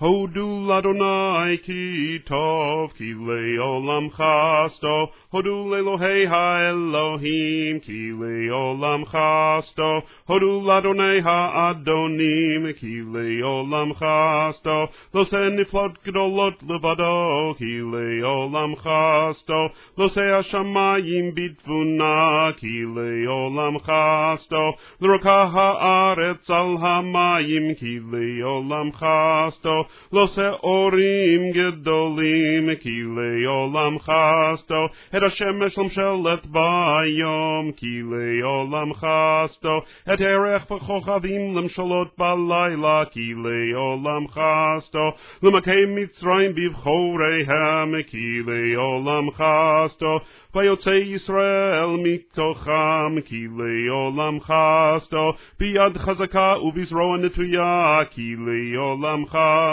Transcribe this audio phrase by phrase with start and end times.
[0.00, 5.10] Hodu ladonai ki tov ki leolam chasto.
[5.30, 10.02] Hodu lelohei ha Elohim ki leolam chasto.
[10.26, 14.88] Hodu ladonai ha adonim ki leolam chasto.
[15.12, 19.68] Lo se niflot gdolot levado ki leolam chasto.
[19.98, 24.64] Lo se hashamayim bitvuna ki leolam chasto.
[25.02, 28.00] L'roka haaretz al hamayim ki
[29.90, 30.10] leolam chasto.
[30.12, 34.90] Lo se orim gedolim ki leolam chasto.
[35.12, 39.84] Et hashemesh l'mshelet bayom ki leolam chasto.
[40.06, 45.14] Et erech v'chochavim l'mshalot balayla ki leolam chasto.
[45.42, 50.20] L'makei mitzrayim bivchorehem ki leolam chasto.
[50.54, 55.36] Vayotzei Yisrael mitocham ki leolam chasto.
[55.58, 58.06] Biyad chazaka uvizroa netuya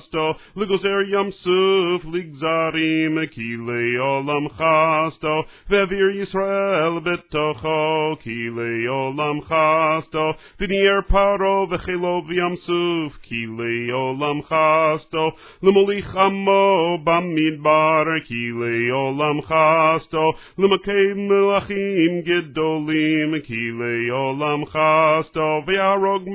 [0.00, 0.36] ki leolam chasto.
[0.56, 5.44] Ligozer yam suf ligzarim ki leolam chasto.
[5.68, 10.34] Vevir Yisrael betocho ki leolam chasto.
[10.58, 15.32] V'nier paro v'chilov yam suf ki leolam chasto.
[15.62, 20.32] L'molich amo bamidbar ki leolam chasto.
[20.58, 25.64] L'makei melachim gedolim ki leolam chasto.
[25.66, 26.26] V'yarog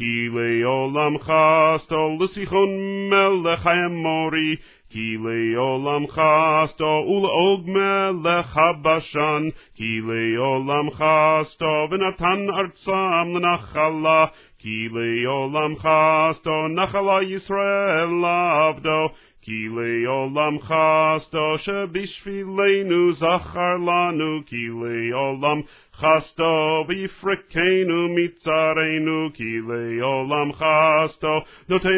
[0.00, 1.32] כי לעולמך
[1.76, 2.68] סטול לסיחון
[3.10, 4.56] מלך האמורי
[4.90, 6.20] כי לעולמך
[6.62, 9.42] עשתו ולעוג מלך הבשן,
[9.76, 11.04] כי לעולמך
[11.40, 14.26] עשתו ונתן ארצם לנחלה,
[14.58, 15.88] כי לעולמך
[16.30, 19.08] עשתו נחלה ישראל לעבדו,
[19.42, 20.74] כי לעולמך
[21.16, 25.60] עשתו שבשבילנו זכר לנו, כי לעולם
[25.94, 31.90] חסתו ויפרקנו מצרינו, כי לעולם חסתו נותן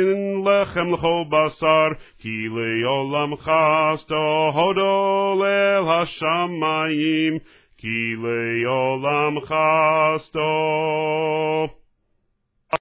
[0.45, 2.49] לחם לכל בשר, כי
[3.37, 7.39] חסדו הודו ליל השמיים
[7.79, 10.43] כי לעולם חסדו